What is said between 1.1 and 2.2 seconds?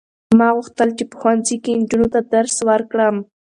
ښوونځي کې نجونو ته